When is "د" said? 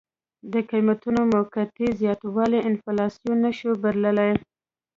0.53-0.53